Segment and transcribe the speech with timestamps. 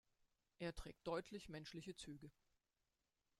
[0.57, 2.31] Er trägt deutlich menschliche Züge.